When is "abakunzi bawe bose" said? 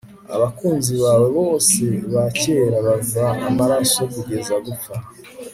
0.35-1.83